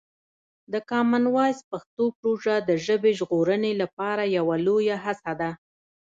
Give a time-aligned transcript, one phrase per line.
[0.73, 5.51] د کامن وایس پښتو پروژه د ژبې ژغورنې لپاره یوه لویه هڅه ده.